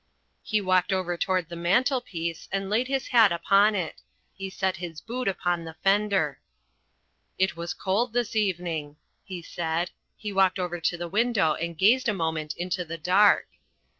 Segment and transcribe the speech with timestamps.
[0.41, 4.01] He walked over towards the mantelpiece and laid his hat upon it.
[4.33, 6.39] He set his boot upon the fender.
[7.37, 9.91] "It was cold this evening," he said.
[10.17, 13.45] He walked over to the window and gazed a moment into the dark.